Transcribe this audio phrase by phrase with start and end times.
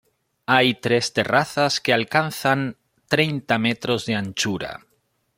[0.47, 2.65] Hay tres terrazas que alcanzan
[3.07, 4.79] treinta metros de anchura.